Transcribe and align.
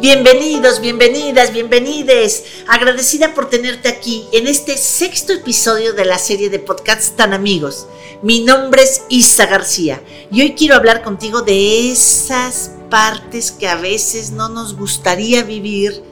Bienvenidos, 0.00 0.80
bienvenidas, 0.80 1.52
bienvenides. 1.52 2.44
Agradecida 2.68 3.34
por 3.34 3.50
tenerte 3.50 3.88
aquí 3.88 4.26
en 4.30 4.46
este 4.46 4.76
sexto 4.76 5.32
episodio 5.32 5.94
de 5.94 6.04
la 6.04 6.18
serie 6.18 6.50
de 6.50 6.60
podcasts 6.60 7.16
Tan 7.16 7.32
Amigos. 7.32 7.88
Mi 8.22 8.44
nombre 8.44 8.84
es 8.84 9.02
Isa 9.08 9.46
García 9.46 10.00
y 10.30 10.42
hoy 10.42 10.54
quiero 10.54 10.76
hablar 10.76 11.02
contigo 11.02 11.42
de 11.42 11.90
esas 11.90 12.70
partes 12.88 13.50
que 13.50 13.66
a 13.66 13.74
veces 13.74 14.30
no 14.30 14.48
nos 14.48 14.76
gustaría 14.76 15.42
vivir 15.42 16.04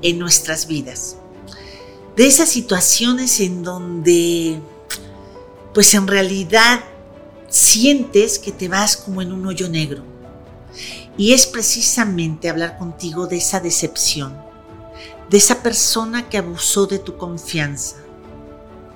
en 0.00 0.18
nuestras 0.18 0.66
vidas. 0.66 1.16
De 2.16 2.26
esas 2.26 2.48
situaciones 2.48 3.38
en 3.40 3.62
donde, 3.62 4.60
pues 5.74 5.92
en 5.92 6.06
realidad, 6.06 6.84
sientes 7.50 8.38
que 8.38 8.52
te 8.52 8.68
vas 8.68 8.96
como 8.96 9.20
en 9.20 9.32
un 9.32 9.44
hoyo 9.44 9.68
negro 9.68 10.04
y 11.18 11.32
es 11.32 11.46
precisamente 11.46 12.48
hablar 12.48 12.78
contigo 12.78 13.26
de 13.26 13.38
esa 13.38 13.58
decepción, 13.58 14.40
de 15.28 15.36
esa 15.36 15.60
persona 15.60 16.28
que 16.28 16.38
abusó 16.38 16.86
de 16.86 17.00
tu 17.00 17.16
confianza, 17.16 17.96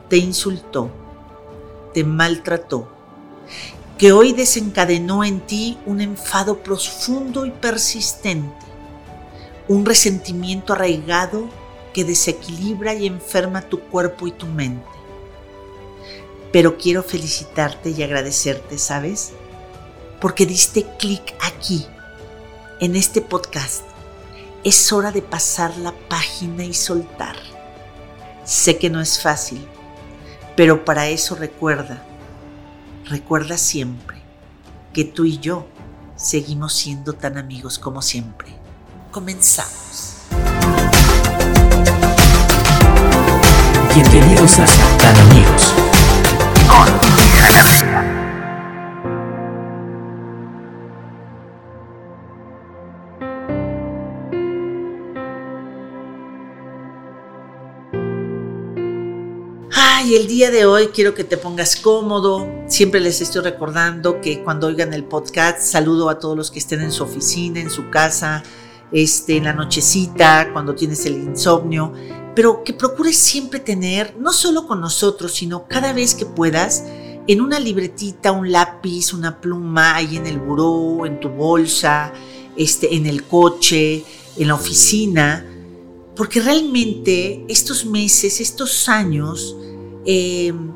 te 0.08 0.18
insultó, 0.18 0.88
te 1.92 2.04
maltrató, 2.04 2.88
que 3.98 4.12
hoy 4.12 4.32
desencadenó 4.32 5.24
en 5.24 5.40
ti 5.40 5.76
un 5.84 6.00
enfado 6.00 6.62
profundo 6.62 7.46
y 7.46 7.50
persistente, 7.50 8.54
un 9.66 9.84
resentimiento 9.84 10.72
arraigado 10.72 11.48
que 11.92 12.04
desequilibra 12.04 12.94
y 12.94 13.06
enferma 13.08 13.62
tu 13.62 13.80
cuerpo 13.80 14.28
y 14.28 14.32
tu 14.32 14.46
mente. 14.46 14.93
Pero 16.54 16.78
quiero 16.78 17.02
felicitarte 17.02 17.90
y 17.90 18.04
agradecerte, 18.04 18.78
¿sabes? 18.78 19.32
Porque 20.20 20.46
diste 20.46 20.86
clic 21.00 21.34
aquí 21.42 21.84
en 22.78 22.94
este 22.94 23.20
podcast 23.20 23.82
es 24.62 24.92
hora 24.92 25.10
de 25.10 25.20
pasar 25.20 25.76
la 25.78 25.92
página 26.08 26.62
y 26.62 26.72
soltar. 26.72 27.34
Sé 28.44 28.78
que 28.78 28.88
no 28.88 29.00
es 29.00 29.20
fácil, 29.20 29.66
pero 30.54 30.84
para 30.84 31.08
eso 31.08 31.34
recuerda, 31.34 32.04
recuerda 33.06 33.58
siempre 33.58 34.18
que 34.92 35.02
tú 35.02 35.24
y 35.24 35.38
yo 35.38 35.66
seguimos 36.14 36.74
siendo 36.74 37.14
tan 37.14 37.36
amigos 37.36 37.80
como 37.80 38.00
siempre. 38.00 38.54
Comenzamos. 39.10 40.18
Bienvenidos 43.92 44.60
a 44.60 44.66
Tan 44.98 45.16
Amigos 45.16 45.83
y 60.06 60.16
el 60.16 60.26
día 60.26 60.50
de 60.50 60.66
hoy 60.66 60.88
quiero 60.88 61.14
que 61.14 61.24
te 61.24 61.38
pongas 61.38 61.76
cómodo. 61.76 62.46
Siempre 62.66 63.00
les 63.00 63.22
estoy 63.22 63.40
recordando 63.42 64.20
que 64.20 64.42
cuando 64.44 64.66
oigan 64.66 64.92
el 64.92 65.04
podcast, 65.04 65.62
saludo 65.62 66.10
a 66.10 66.18
todos 66.18 66.36
los 66.36 66.50
que 66.50 66.58
estén 66.58 66.82
en 66.82 66.92
su 66.92 67.04
oficina, 67.04 67.58
en 67.58 67.70
su 67.70 67.88
casa, 67.88 68.42
este, 68.92 69.38
en 69.38 69.44
la 69.44 69.54
nochecita, 69.54 70.50
cuando 70.52 70.74
tienes 70.74 71.06
el 71.06 71.14
insomnio. 71.14 71.94
Pero 72.34 72.62
que 72.64 72.74
procures 72.74 73.16
siempre 73.16 73.60
tener, 73.60 74.14
no 74.18 74.34
solo 74.34 74.66
con 74.66 74.82
nosotros, 74.82 75.32
sino 75.32 75.66
cada 75.68 75.94
vez 75.94 76.14
que 76.14 76.26
puedas, 76.26 76.84
en 77.26 77.40
una 77.40 77.58
libretita, 77.58 78.32
un 78.32 78.50
lápiz, 78.50 79.12
una 79.12 79.40
pluma, 79.40 79.96
ahí 79.96 80.16
en 80.16 80.26
el 80.26 80.38
buró, 80.38 81.06
en 81.06 81.20
tu 81.20 81.28
bolsa, 81.28 82.12
este, 82.56 82.94
en 82.94 83.06
el 83.06 83.24
coche, 83.24 84.04
en 84.36 84.48
la 84.48 84.54
oficina. 84.54 85.46
Porque 86.16 86.40
realmente 86.40 87.44
estos 87.48 87.86
meses, 87.86 88.40
estos 88.40 88.88
años, 88.88 89.56
Em, 90.04 90.72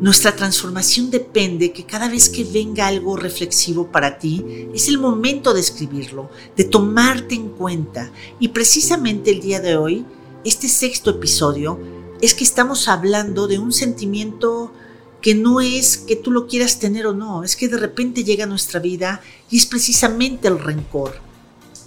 nuestra 0.00 0.34
transformación 0.34 1.10
depende 1.10 1.72
que 1.72 1.84
cada 1.84 2.08
vez 2.08 2.30
que 2.30 2.44
venga 2.44 2.86
algo 2.86 3.14
reflexivo 3.14 3.92
para 3.92 4.18
ti, 4.18 4.42
es 4.74 4.88
el 4.88 4.98
momento 4.98 5.52
de 5.52 5.60
escribirlo, 5.60 6.30
de 6.56 6.64
tomarte 6.64 7.34
en 7.34 7.50
cuenta. 7.50 8.10
Y 8.40 8.48
precisamente 8.48 9.30
el 9.30 9.40
día 9.40 9.60
de 9.60 9.76
hoy, 9.76 10.06
este 10.44 10.68
sexto 10.68 11.10
episodio, 11.10 11.78
es 12.22 12.32
que 12.34 12.44
estamos 12.44 12.88
hablando 12.88 13.46
de 13.46 13.58
un 13.58 13.70
sentimiento 13.70 14.72
que 15.22 15.34
no 15.34 15.60
es 15.60 15.96
que 15.96 16.16
tú 16.16 16.30
lo 16.30 16.46
quieras 16.46 16.78
tener 16.78 17.06
o 17.06 17.14
no, 17.14 17.44
es 17.44 17.56
que 17.56 17.68
de 17.68 17.78
repente 17.78 18.24
llega 18.24 18.44
a 18.44 18.48
nuestra 18.48 18.80
vida 18.80 19.22
y 19.48 19.56
es 19.56 19.66
precisamente 19.66 20.48
el 20.48 20.58
rencor. 20.58 21.14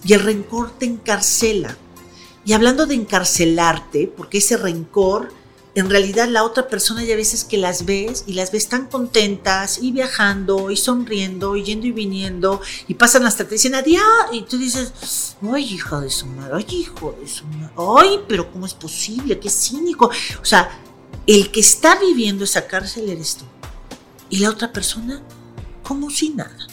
Y 0.03 0.13
el 0.13 0.22
rencor 0.22 0.72
te 0.72 0.85
encarcela. 0.85 1.78
Y 2.46 2.53
hablando 2.53 2.85
de 2.85 2.96
encarcelarte, 2.96 4.07
porque 4.07 4.38
ese 4.38 4.56
rencor 4.56 5.31
en 5.75 5.90
realidad 5.90 6.29
la 6.29 6.44
otra 6.44 6.69
persona 6.69 7.03
ya 7.03 7.13
a 7.13 7.18
veces 7.18 7.44
que 7.44 7.57
las 7.57 7.85
ves 7.85 8.23
y 8.28 8.34
las 8.34 8.51
ves 8.51 8.69
tan 8.69 8.88
contentas 8.88 9.78
y 9.81 9.91
viajando 9.91 10.72
y 10.72 10.78
sonriendo 10.78 11.57
y 11.57 11.63
yendo 11.63 11.85
y 11.88 11.91
viniendo 11.91 12.62
y 12.88 12.94
pasan 12.94 13.25
hasta 13.25 13.44
te 13.44 13.56
dicen 13.56 13.75
adiós 13.75 14.02
y 14.31 14.44
tú 14.44 14.57
dices, 14.57 15.35
ay 15.41 15.66
hija 15.66 16.00
de 16.00 16.09
su 16.09 16.28
madre, 16.28 16.53
ay 16.56 16.66
hijo 16.69 17.13
de 17.19 17.28
su 17.28 17.46
madre, 17.47 17.73
ay 17.78 18.22
pero 18.25 18.50
¿cómo 18.52 18.66
es 18.66 18.73
posible? 18.73 19.38
Qué 19.38 19.50
cínico. 19.50 20.09
O 20.41 20.46
sea, 20.46 20.69
el 21.28 21.52
que 21.52 21.59
está 21.59 22.00
viviendo 22.00 22.44
esa 22.44 22.68
cárcel 22.68 23.09
eres 23.09 23.38
tú 23.38 23.46
y 24.30 24.40
la 24.40 24.50
otra 24.50 24.72
persona 24.72 25.22
como 25.84 26.09
si 26.09 26.30
nada. 26.30 26.68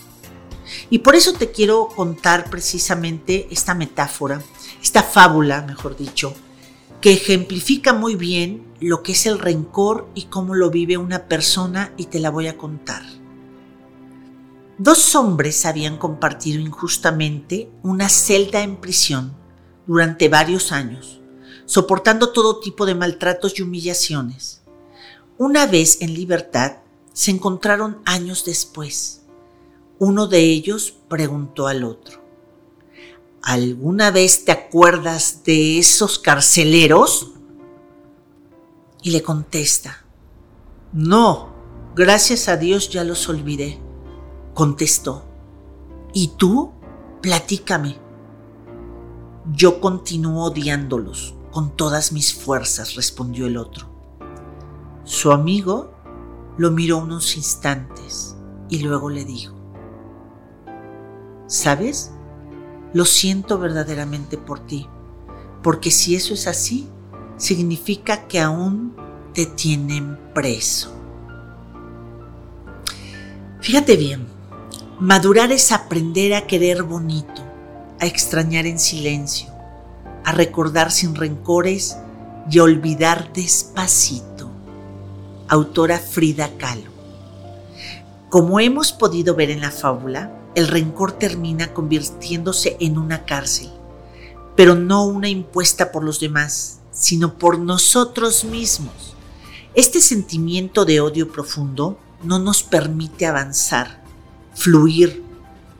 Y 0.90 0.98
por 0.98 1.14
eso 1.14 1.32
te 1.32 1.50
quiero 1.50 1.88
contar 1.88 2.50
precisamente 2.50 3.48
esta 3.50 3.74
metáfora, 3.74 4.42
esta 4.82 5.02
fábula, 5.02 5.62
mejor 5.62 5.96
dicho, 5.96 6.34
que 7.00 7.12
ejemplifica 7.14 7.92
muy 7.92 8.14
bien 8.14 8.64
lo 8.80 9.02
que 9.02 9.12
es 9.12 9.26
el 9.26 9.38
rencor 9.38 10.08
y 10.14 10.24
cómo 10.24 10.54
lo 10.54 10.70
vive 10.70 10.96
una 10.98 11.28
persona 11.28 11.92
y 11.96 12.06
te 12.06 12.20
la 12.20 12.30
voy 12.30 12.46
a 12.46 12.58
contar. 12.58 13.02
Dos 14.78 15.14
hombres 15.14 15.64
habían 15.64 15.96
compartido 15.96 16.60
injustamente 16.60 17.70
una 17.82 18.08
celda 18.08 18.62
en 18.62 18.76
prisión 18.76 19.34
durante 19.86 20.28
varios 20.28 20.72
años, 20.72 21.21
soportando 21.66 22.30
todo 22.32 22.60
tipo 22.60 22.86
de 22.86 22.94
maltratos 22.94 23.58
y 23.58 23.62
humillaciones. 23.62 24.62
Una 25.38 25.66
vez 25.66 26.02
en 26.02 26.14
libertad, 26.14 26.78
se 27.12 27.30
encontraron 27.30 28.00
años 28.04 28.44
después. 28.44 29.22
Uno 29.98 30.26
de 30.26 30.40
ellos 30.40 30.94
preguntó 31.08 31.66
al 31.66 31.84
otro, 31.84 32.22
¿Alguna 33.42 34.12
vez 34.12 34.44
te 34.44 34.52
acuerdas 34.52 35.42
de 35.44 35.78
esos 35.78 36.18
carceleros? 36.20 37.32
Y 39.02 39.10
le 39.10 39.22
contesta, 39.22 40.04
no, 40.92 41.52
gracias 41.96 42.48
a 42.48 42.56
Dios 42.56 42.88
ya 42.90 43.02
los 43.02 43.28
olvidé. 43.28 43.80
Contestó, 44.54 45.24
¿y 46.12 46.28
tú? 46.36 46.72
Platícame. 47.20 47.98
Yo 49.52 49.80
continúo 49.80 50.44
odiándolos 50.44 51.34
con 51.52 51.76
todas 51.76 52.12
mis 52.12 52.34
fuerzas, 52.34 52.96
respondió 52.96 53.46
el 53.46 53.56
otro. 53.56 53.86
Su 55.04 55.30
amigo 55.30 55.92
lo 56.56 56.70
miró 56.70 56.98
unos 56.98 57.36
instantes 57.36 58.36
y 58.68 58.80
luego 58.80 59.10
le 59.10 59.24
dijo, 59.24 59.54
¿sabes? 61.46 62.12
Lo 62.94 63.04
siento 63.04 63.58
verdaderamente 63.58 64.38
por 64.38 64.60
ti, 64.60 64.88
porque 65.62 65.90
si 65.90 66.16
eso 66.16 66.34
es 66.34 66.46
así, 66.46 66.88
significa 67.36 68.26
que 68.26 68.40
aún 68.40 68.94
te 69.34 69.46
tienen 69.46 70.18
preso. 70.34 70.92
Fíjate 73.60 73.96
bien, 73.96 74.26
madurar 74.98 75.52
es 75.52 75.72
aprender 75.72 76.34
a 76.34 76.46
querer 76.46 76.82
bonito, 76.82 77.42
a 78.00 78.06
extrañar 78.06 78.66
en 78.66 78.78
silencio, 78.78 79.51
a 80.24 80.32
recordar 80.32 80.90
sin 80.90 81.14
rencores 81.14 81.96
y 82.50 82.58
a 82.58 82.64
olvidar 82.64 83.32
despacito. 83.32 84.50
Autora 85.48 85.98
Frida 85.98 86.50
Kahlo. 86.58 86.90
Como 88.30 88.60
hemos 88.60 88.92
podido 88.92 89.34
ver 89.34 89.50
en 89.50 89.60
la 89.60 89.70
fábula, 89.70 90.32
el 90.54 90.68
rencor 90.68 91.12
termina 91.12 91.74
convirtiéndose 91.74 92.76
en 92.80 92.98
una 92.98 93.24
cárcel, 93.24 93.70
pero 94.56 94.74
no 94.74 95.04
una 95.04 95.28
impuesta 95.28 95.92
por 95.92 96.04
los 96.04 96.20
demás, 96.20 96.80
sino 96.90 97.34
por 97.34 97.58
nosotros 97.58 98.44
mismos. 98.44 99.14
Este 99.74 100.00
sentimiento 100.00 100.84
de 100.84 101.00
odio 101.00 101.30
profundo 101.30 101.98
no 102.22 102.38
nos 102.38 102.62
permite 102.62 103.26
avanzar, 103.26 104.02
fluir, 104.54 105.22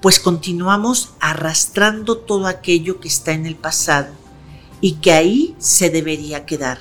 pues 0.01 0.19
continuamos 0.19 1.11
arrastrando 1.21 2.19
todo 2.19 2.47
aquello 2.47 3.01
que 3.01 3.09
está 3.09 3.33
en 3.33 3.47
el 3.47 3.57
pasado 3.57 4.22
y 4.83 4.95
que 4.95 5.13
ahí 5.13 5.57
se 5.59 5.89
debería 5.89 6.45
quedar. 6.45 6.79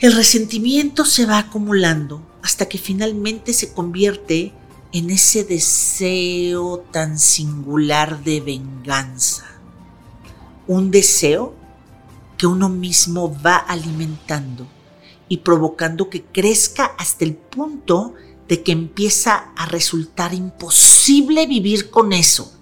El 0.00 0.12
resentimiento 0.12 1.06
se 1.06 1.24
va 1.24 1.38
acumulando 1.38 2.26
hasta 2.42 2.68
que 2.68 2.76
finalmente 2.76 3.54
se 3.54 3.72
convierte 3.72 4.52
en 4.92 5.10
ese 5.10 5.44
deseo 5.44 6.80
tan 6.90 7.18
singular 7.18 8.22
de 8.24 8.40
venganza. 8.40 9.46
Un 10.66 10.90
deseo 10.90 11.54
que 12.36 12.46
uno 12.46 12.68
mismo 12.68 13.34
va 13.40 13.56
alimentando 13.56 14.66
y 15.28 15.38
provocando 15.38 16.10
que 16.10 16.24
crezca 16.24 16.86
hasta 16.98 17.24
el 17.24 17.36
punto 17.36 18.14
de 18.48 18.64
que 18.64 18.72
empieza 18.72 19.52
a 19.54 19.66
resultar 19.66 20.34
imposible 20.34 21.46
vivir 21.46 21.90
con 21.90 22.12
eso. 22.12 22.52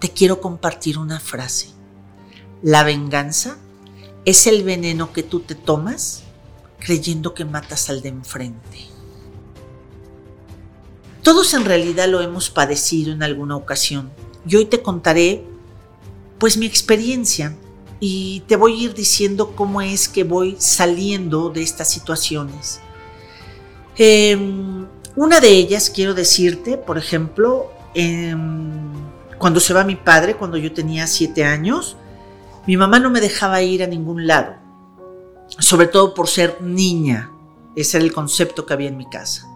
Te 0.00 0.08
quiero 0.10 0.40
compartir 0.40 0.98
una 0.98 1.20
frase. 1.20 1.68
La 2.64 2.82
venganza 2.82 3.58
es 4.24 4.46
el 4.46 4.64
veneno 4.64 5.12
que 5.12 5.22
tú 5.22 5.40
te 5.40 5.54
tomas 5.54 6.22
creyendo 6.78 7.34
que 7.34 7.44
matas 7.44 7.90
al 7.90 8.00
de 8.00 8.08
enfrente. 8.08 8.78
Todos 11.22 11.52
en 11.52 11.66
realidad 11.66 12.08
lo 12.08 12.22
hemos 12.22 12.48
padecido 12.48 13.12
en 13.12 13.22
alguna 13.22 13.54
ocasión 13.54 14.10
y 14.48 14.56
hoy 14.56 14.64
te 14.64 14.80
contaré 14.80 15.44
pues 16.38 16.56
mi 16.56 16.64
experiencia 16.64 17.54
y 18.00 18.42
te 18.46 18.56
voy 18.56 18.80
a 18.80 18.84
ir 18.84 18.94
diciendo 18.94 19.54
cómo 19.54 19.82
es 19.82 20.08
que 20.08 20.24
voy 20.24 20.56
saliendo 20.58 21.50
de 21.50 21.60
estas 21.60 21.90
situaciones. 21.90 22.80
Em, 23.98 24.86
una 25.16 25.38
de 25.38 25.50
ellas 25.50 25.90
quiero 25.90 26.14
decirte, 26.14 26.78
por 26.78 26.96
ejemplo, 26.96 27.70
em, 27.94 28.90
cuando 29.36 29.60
se 29.60 29.74
va 29.74 29.84
mi 29.84 29.96
padre, 29.96 30.36
cuando 30.36 30.56
yo 30.56 30.72
tenía 30.72 31.06
siete 31.06 31.44
años, 31.44 31.98
mi 32.66 32.76
mamá 32.76 32.98
no 32.98 33.10
me 33.10 33.20
dejaba 33.20 33.62
ir 33.62 33.82
a 33.82 33.86
ningún 33.86 34.26
lado, 34.26 34.54
sobre 35.58 35.86
todo 35.86 36.14
por 36.14 36.28
ser 36.28 36.60
niña. 36.62 37.30
Ese 37.76 37.96
era 37.96 38.06
el 38.06 38.12
concepto 38.12 38.66
que 38.66 38.72
había 38.72 38.88
en 38.88 38.96
mi 38.96 39.06
casa 39.06 39.48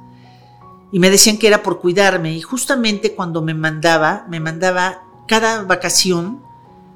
y 0.91 0.99
me 0.99 1.11
decían 1.11 1.39
que 1.39 1.47
era 1.47 1.63
por 1.63 1.81
cuidarme 1.81 2.33
y 2.33 2.41
justamente 2.41 3.15
cuando 3.15 3.43
me 3.43 3.55
mandaba, 3.55 4.27
me 4.29 4.41
mandaba 4.41 5.03
cada 5.27 5.63
vacación 5.63 6.43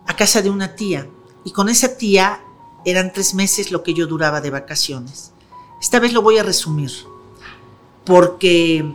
a 0.06 0.16
casa 0.16 0.40
de 0.42 0.50
una 0.50 0.74
tía 0.74 1.08
y 1.44 1.50
con 1.50 1.68
esa 1.68 1.96
tía 1.96 2.40
eran 2.84 3.12
tres 3.12 3.34
meses 3.34 3.70
lo 3.70 3.82
que 3.82 3.94
yo 3.94 4.06
duraba 4.06 4.40
de 4.40 4.50
vacaciones. 4.50 5.32
Esta 5.80 6.00
vez 6.00 6.12
lo 6.12 6.22
voy 6.22 6.38
a 6.38 6.42
resumir 6.42 6.90
porque 8.04 8.94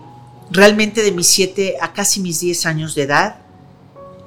realmente 0.50 1.04
de 1.04 1.12
mis 1.12 1.28
siete 1.28 1.76
a 1.80 1.94
casi 1.94 2.20
mis 2.20 2.40
diez 2.40 2.66
años 2.66 2.96
de 2.96 3.04
edad 3.04 3.42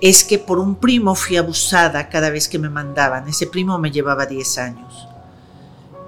es 0.00 0.24
que 0.24 0.38
por 0.38 0.58
un 0.58 0.76
primo 0.76 1.14
fui 1.14 1.36
abusada 1.36 2.08
cada 2.08 2.30
vez 2.30 2.48
que 2.48 2.58
me 2.58 2.70
mandaban. 2.70 3.28
Ese 3.28 3.46
primo 3.46 3.78
me 3.78 3.90
llevaba 3.90 4.26
diez 4.26 4.58
años. 4.58 5.06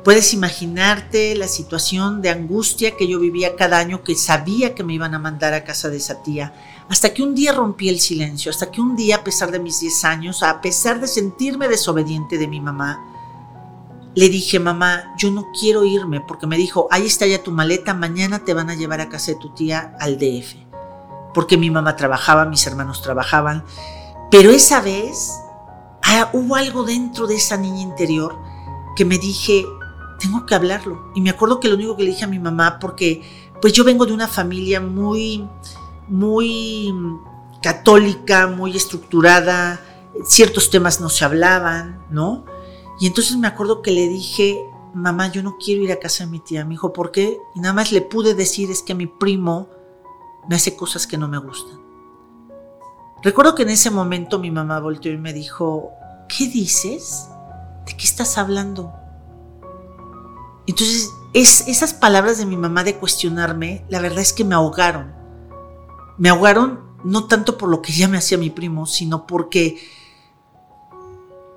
Puedes 0.05 0.33
imaginarte 0.35 1.37
la 1.37 1.47
situación 1.47 2.23
de 2.23 2.31
angustia 2.31 2.97
que 2.97 3.07
yo 3.07 3.21
vivía 3.21 3.55
cada 3.55 3.79
año 3.79 4.03
que 4.03 4.17
sabía 4.17 4.75
que 4.75 4.83
me 4.83 4.95
iban 4.95 5.15
a 5.15 5.21
mandar 5.21 5.55
a 5.55 5.63
casa 5.63 5.91
de 5.91 5.99
esa 5.99 6.23
tía, 6.25 6.53
hasta 6.89 7.15
que 7.15 7.23
un 7.23 7.37
día 7.37 7.53
rompí 7.53 7.89
el 7.89 8.01
silencio, 8.01 8.51
hasta 8.51 8.71
que 8.71 8.81
un 8.81 8.97
día, 8.97 9.17
a 9.17 9.25
pesar 9.25 9.53
de 9.53 9.61
mis 9.61 9.79
10 9.79 10.05
años, 10.05 10.43
a 10.43 10.61
pesar 10.61 11.01
de 11.01 11.07
sentirme 11.07 11.69
desobediente 11.69 12.37
de 12.37 12.49
mi 12.49 12.61
mamá, 12.61 13.01
le 14.15 14.29
dije, 14.29 14.59
mamá, 14.59 15.15
yo 15.17 15.31
no 15.31 15.47
quiero 15.59 15.85
irme, 15.85 16.21
porque 16.21 16.49
me 16.49 16.57
dijo, 16.57 16.89
ahí 16.91 17.07
está 17.07 17.27
ya 17.27 17.43
tu 17.43 17.53
maleta, 17.53 17.95
mañana 17.95 18.41
te 18.41 18.55
van 18.55 18.71
a 18.71 18.75
llevar 18.75 19.01
a 19.01 19.09
casa 19.09 19.33
de 19.33 19.39
tu 19.39 19.55
tía 19.55 19.95
al 20.01 20.19
DF, 20.19 20.57
porque 21.35 21.57
mi 21.57 21.71
mamá 21.71 21.97
trabajaba, 21.97 22.45
mis 22.45 22.67
hermanos 22.67 23.03
trabajaban, 23.03 23.65
pero 24.31 24.51
esa 24.51 24.81
vez 24.81 25.33
ah, 26.03 26.31
hubo 26.33 26.57
algo 26.57 26.85
dentro 26.85 27.27
de 27.27 27.37
esa 27.37 27.57
niña 27.57 27.83
interior 27.83 28.37
que 28.97 29.05
me 29.05 29.19
dije, 29.19 29.65
tengo 30.19 30.47
que 30.47 30.55
hablarlo. 30.55 31.11
Y 31.15 31.21
me 31.21 31.31
acuerdo 31.31 31.61
que 31.61 31.69
lo 31.69 31.75
único 31.75 31.97
que 31.97 32.05
le 32.05 32.11
dije 32.11 32.25
a 32.25 32.29
mi 32.29 32.39
mamá, 32.39 32.79
porque 32.79 33.23
pues 33.61 33.73
yo 33.73 33.85
vengo 33.85 34.07
de 34.07 34.13
una 34.13 34.29
familia 34.29 34.81
muy, 34.81 35.49
muy 36.09 36.95
católica, 37.63 38.47
muy 38.47 38.77
estructurada, 38.77 39.81
ciertos 40.25 40.71
temas 40.71 41.01
no 41.01 41.09
se 41.09 41.25
hablaban, 41.25 42.05
¿no? 42.11 42.45
Y 43.01 43.07
entonces 43.07 43.37
me 43.37 43.49
acuerdo 43.49 43.83
que 43.83 43.91
le 43.91 44.09
dije, 44.09 44.59
mamá, 44.95 45.31
yo 45.31 45.43
no 45.43 45.57
quiero 45.59 45.83
ir 45.83 45.93
a 45.93 45.99
casa 45.99 46.25
de 46.25 46.31
mi 46.31 46.41
tía. 46.41 46.65
Me 46.65 46.73
dijo, 46.73 46.93
¿por 46.93 47.11
qué? 47.11 47.39
Y 47.55 47.61
nada 47.61 47.75
más 47.75 47.93
le 47.93 48.03
pude 48.03 48.35
decir 48.35 48.71
es 48.71 48.83
que 48.83 48.95
mi 48.95 49.07
primo 49.07 49.69
me 50.49 50.57
hace 50.57 50.77
cosas 50.77 51.07
que 51.07 51.19
no 51.19 51.29
me 51.29 51.39
gustan. 51.39 51.81
Recuerdo 53.23 53.55
que 53.55 53.63
en 53.63 53.71
ese 53.71 53.91
momento 53.91 54.39
mi 54.39 54.51
mamá 54.51 54.81
volteó 54.81 55.13
y 55.13 55.19
me 55.19 55.33
dijo, 55.33 55.93
¿qué 56.29 56.49
dices? 56.49 57.29
¿De 57.87 57.97
qué 57.97 58.05
estás 58.05 58.37
hablando? 58.37 58.93
Entonces, 60.67 61.11
es, 61.33 61.69
esas 61.69 61.95
palabras 61.95 62.39
de 62.39 62.47
mi 62.47 62.57
mamá 62.57 62.85
de 62.85 62.97
cuestionarme, 62.97 63.85
la 63.89 64.01
verdad 64.01 64.21
es 64.21 64.33
que 64.33 64.45
me 64.45 64.55
ahogaron. 64.55 65.13
Me 66.19 66.29
ahogaron 66.29 66.81
no 67.05 67.27
tanto 67.27 67.59
por 67.59 67.69
lo 67.69 67.83
que 67.83 67.93
ya 67.93 68.09
me 68.09 68.19
hacía 68.19 68.39
mi 68.39 68.51
primo, 68.51 68.87
sino 68.87 69.27
porque, 69.27 69.81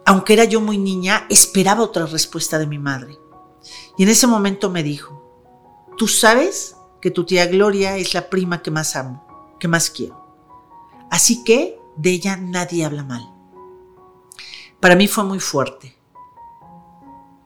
aunque 0.06 0.34
era 0.34 0.44
yo 0.44 0.62
muy 0.62 0.78
niña, 0.78 1.26
esperaba 1.30 1.84
otra 1.84 2.06
respuesta 2.06 2.60
de 2.60 2.68
mi 2.68 2.80
madre. 2.80 3.18
Y 3.98 4.04
en 4.04 4.10
ese 4.10 4.28
momento 4.28 4.70
me 4.70 4.84
dijo, 4.84 5.22
tú 5.98 6.08
sabes 6.08 6.75
que 7.06 7.12
tu 7.12 7.24
tía 7.24 7.46
Gloria 7.46 7.98
es 7.98 8.16
la 8.16 8.32
prima 8.32 8.64
que 8.64 8.72
más 8.72 8.96
amo, 8.96 9.24
que 9.60 9.68
más 9.68 9.92
quiero. 9.92 10.26
Así 11.12 11.44
que 11.44 11.78
de 11.96 12.10
ella 12.10 12.36
nadie 12.36 12.84
habla 12.84 13.04
mal. 13.04 13.32
Para 14.80 14.96
mí 14.96 15.08
fue 15.08 15.24
muy 15.24 15.40
fuerte. 15.40 15.96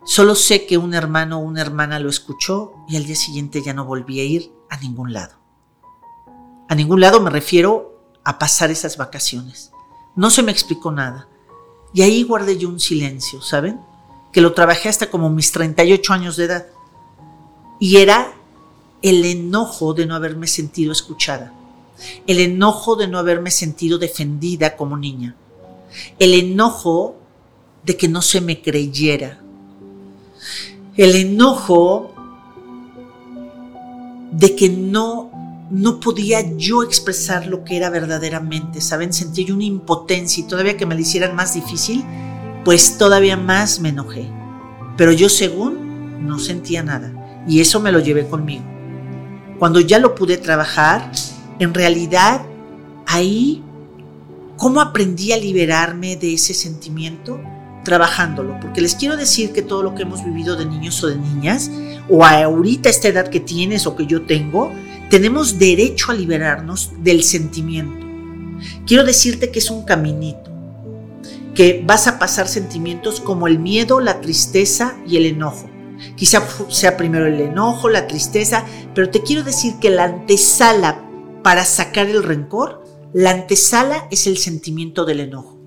Solo 0.06 0.36
sé 0.36 0.66
que 0.66 0.78
un 0.78 0.94
hermano 0.94 1.40
o 1.40 1.42
una 1.42 1.60
hermana 1.60 2.00
lo 2.00 2.10
escuchó 2.10 2.72
y 2.88 2.96
al 2.96 3.04
día 3.04 3.18
siguiente 3.18 3.62
ya 3.62 3.74
no 3.74 3.84
volví 3.84 4.22
a 4.22 4.24
ir 4.24 4.50
a 4.70 4.78
ningún 4.78 5.12
lado. 5.12 5.36
A 6.70 6.74
ningún 6.74 7.02
lado 7.02 7.20
me 7.20 7.30
refiero 7.30 8.02
a 8.24 8.40
pasar 8.40 8.72
esas 8.72 8.96
vacaciones. 8.96 9.74
No 10.16 10.30
se 10.30 10.42
me 10.42 10.54
explicó 10.54 10.90
nada. 10.90 11.28
Y 11.94 12.04
ahí 12.04 12.24
guardé 12.24 12.58
yo 12.58 12.70
un 12.70 12.80
silencio, 12.80 13.42
¿saben? 13.42 13.82
Que 14.32 14.40
lo 14.40 14.54
trabajé 14.54 14.88
hasta 14.88 15.10
como 15.10 15.30
mis 15.30 15.52
38 15.52 16.14
años 16.14 16.38
de 16.38 16.46
edad. 16.46 16.68
Y 17.78 17.98
era 17.98 18.39
el 19.02 19.26
enojo 19.26 19.94
de 19.94 20.06
no 20.06 20.16
haberme 20.16 20.48
sentido 20.48 20.92
escuchada. 20.92 21.54
El 22.28 22.40
enojo 22.40 22.96
de 22.96 23.08
no 23.08 23.20
haberme 23.20 23.52
sentido 23.52 23.98
defendida 23.98 24.76
como 24.76 24.98
niña. 24.98 25.36
El 26.18 26.34
enojo 26.34 27.16
de 27.84 27.98
que 27.98 28.08
no 28.08 28.22
se 28.22 28.42
me 28.42 28.62
creyera 28.62 29.42
el 31.00 31.16
enojo 31.16 32.14
de 34.34 34.54
que 34.54 34.68
no, 34.68 35.68
no 35.72 36.02
podía 36.02 36.42
yo 36.58 36.84
expresar 36.84 37.48
lo 37.48 37.64
que 37.64 37.78
era 37.78 37.90
verdaderamente, 37.90 38.82
¿saben? 38.82 39.14
Sentí 39.14 39.46
yo 39.46 39.56
una 39.56 39.64
impotencia 39.64 40.44
y 40.44 40.48
todavía 40.48 40.76
que 40.76 40.86
me 40.86 40.96
lo 40.96 41.02
hicieran 41.02 41.38
más 41.38 41.54
difícil, 41.54 42.04
pues 42.66 42.98
todavía 42.98 43.38
más 43.38 43.80
me 43.80 43.90
enojé. 43.90 44.30
Pero 44.98 45.14
yo 45.14 45.30
según 45.30 46.28
no 46.28 46.38
sentía 46.38 46.84
nada 46.84 47.46
y 47.48 47.62
eso 47.62 47.80
me 47.80 47.94
lo 47.94 48.00
llevé 48.00 48.28
conmigo. 48.28 48.66
Cuando 49.60 49.82
ya 49.82 50.00
lo 50.00 50.16
pude 50.16 50.38
trabajar, 50.38 51.12
en 51.60 51.74
realidad 51.74 52.42
ahí, 53.06 53.62
¿cómo 54.58 54.82
aprendí 54.82 55.34
a 55.34 55.38
liberarme 55.38 56.16
de 56.16 56.34
ese 56.34 56.54
sentimiento? 56.54 57.40
trabajándolo, 57.84 58.60
porque 58.60 58.82
les 58.82 58.96
quiero 58.96 59.18
decir 59.18 59.52
que 59.52 59.62
todo 59.62 59.84
lo 59.84 59.96
que 59.96 60.04
hemos 60.04 60.24
vivido 60.24 60.56
de 60.56 60.66
niños 60.66 61.04
o 61.04 61.08
de 61.08 61.16
niñas, 61.16 61.72
o 62.10 62.26
ahorita 62.26 62.90
esta 62.90 63.08
edad 63.08 63.30
que 63.30 63.40
tienes 63.40 63.88
o 63.88 63.96
que 63.96 64.06
yo 64.06 64.24
tengo, 64.24 64.72
tenemos 65.10 65.58
derecho 65.58 66.12
a 66.12 66.16
liberarnos 66.16 66.92
del 67.00 67.24
sentimiento. 67.24 68.06
Quiero 68.86 69.04
decirte 69.04 69.52
que 69.52 69.60
es 69.60 69.72
un 69.72 69.86
caminito, 69.86 70.52
que 71.56 71.84
vas 71.86 72.08
a 72.08 72.20
pasar 72.20 72.48
sentimientos 72.48 73.20
como 73.20 73.48
el 73.48 73.60
miedo, 73.60 74.00
la 74.00 74.22
tristeza 74.22 74.96
y 75.08 75.18
el 75.18 75.26
enojo. 75.26 75.69
Quizá 76.16 76.48
sea 76.70 76.98
primero 76.98 77.26
el 77.26 77.40
enojo, 77.40 77.90
la 77.90 78.08
tristeza, 78.08 78.66
pero 78.94 79.10
te 79.10 79.22
quiero 79.22 79.44
decir 79.44 79.76
que 79.80 79.90
la 79.90 80.06
antesala 80.06 81.04
para 81.44 81.66
sacar 81.66 82.08
el 82.08 82.24
rencor, 82.24 82.84
la 83.14 83.32
antesala 83.32 84.08
es 84.12 84.28
el 84.28 84.38
sentimiento 84.38 85.06
del 85.06 85.22
enojo. 85.22 85.58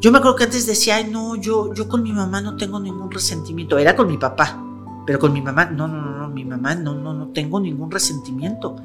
Yo 0.00 0.12
me 0.12 0.18
acuerdo 0.18 0.36
que 0.36 0.44
antes 0.44 0.66
decía, 0.66 0.96
ay, 0.96 1.10
no, 1.10 1.34
yo, 1.34 1.74
yo 1.74 1.88
con 1.88 2.04
mi 2.04 2.12
mamá 2.12 2.40
no 2.40 2.56
tengo 2.56 2.78
ningún 2.78 3.10
resentimiento. 3.10 3.78
Era 3.78 3.96
con 3.96 4.06
mi 4.06 4.16
papá, 4.16 4.62
pero 5.04 5.18
con 5.18 5.32
mi 5.32 5.42
mamá, 5.42 5.64
no, 5.64 5.88
no, 5.88 6.00
no, 6.00 6.18
no 6.18 6.28
mi 6.28 6.44
mamá, 6.44 6.76
no, 6.76 6.94
no, 6.94 7.12
no 7.12 7.28
tengo 7.28 7.58
ningún 7.58 7.90
resentimiento. 7.90 8.76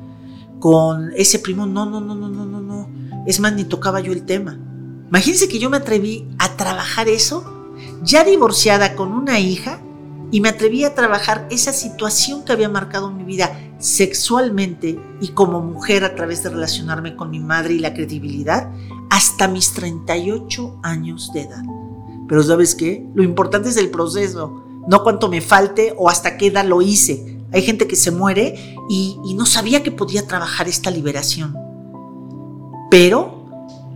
Con 0.59 1.11
ese 1.15 1.37
primo, 1.37 1.67
no, 1.67 1.85
no, 1.85 2.01
no, 2.01 2.15
no, 2.15 2.29
no, 2.29 2.45
no, 2.45 2.61
no. 2.61 2.89
Es 3.27 3.39
más, 3.39 3.53
ni 3.53 3.63
tocaba 3.65 3.99
yo 3.99 4.11
el 4.11 4.25
tema. 4.25 4.57
Imagínense 5.09 5.47
que 5.47 5.59
yo 5.59 5.69
me 5.69 5.77
atreví 5.77 6.27
a 6.39 6.57
trabajar 6.57 7.07
eso, 7.07 7.75
ya 8.01 8.23
divorciada 8.23 8.95
con 8.95 9.11
una 9.11 9.39
hija, 9.39 9.82
y 10.33 10.41
me 10.41 10.49
atreví 10.49 10.83
a 10.83 10.95
trabajar 10.95 11.47
esa 11.51 11.71
situación 11.71 12.43
que 12.43 12.53
había 12.53 12.67
marcado 12.67 13.11
mi 13.11 13.23
vida 13.23 13.55
sexualmente 13.77 14.99
y 15.21 15.27
como 15.27 15.61
mujer 15.61 16.03
a 16.03 16.15
través 16.15 16.41
de 16.41 16.49
relacionarme 16.49 17.15
con 17.15 17.29
mi 17.29 17.39
madre 17.39 17.75
y 17.75 17.79
la 17.79 17.93
credibilidad 17.93 18.71
hasta 19.11 19.47
mis 19.47 19.73
38 19.73 20.79
años 20.81 21.29
de 21.35 21.41
edad. 21.41 21.61
Pero 22.27 22.41
¿sabes 22.41 22.73
qué? 22.73 23.07
Lo 23.13 23.21
importante 23.21 23.69
es 23.69 23.77
el 23.77 23.91
proceso, 23.91 24.63
no 24.87 25.03
cuánto 25.03 25.29
me 25.29 25.39
falte 25.39 25.93
o 25.99 26.09
hasta 26.09 26.35
qué 26.35 26.47
edad 26.47 26.65
lo 26.65 26.81
hice. 26.81 27.37
Hay 27.51 27.61
gente 27.61 27.85
que 27.85 27.95
se 27.95 28.09
muere 28.09 28.75
y, 28.89 29.19
y 29.23 29.35
no 29.35 29.45
sabía 29.45 29.83
que 29.83 29.91
podía 29.91 30.25
trabajar 30.25 30.67
esta 30.67 30.89
liberación. 30.89 31.55
Pero 32.89 33.45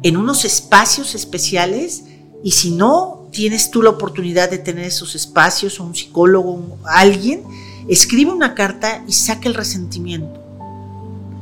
en 0.04 0.16
unos 0.16 0.46
espacios 0.46 1.16
especiales 1.16 2.04
y 2.44 2.52
si 2.52 2.76
no 2.76 3.17
tienes 3.38 3.70
tú 3.70 3.84
la 3.84 3.92
oportunidad 3.92 4.50
de 4.50 4.58
tener 4.58 4.86
esos 4.86 5.14
espacios 5.14 5.80
o 5.80 5.84
un 5.84 5.94
psicólogo, 5.94 6.54
o 6.54 6.80
alguien, 6.88 7.44
escribe 7.88 8.32
una 8.32 8.56
carta 8.56 9.04
y 9.08 9.14
saca 9.14 9.48
el 9.48 9.54
resentimiento. 9.54 10.42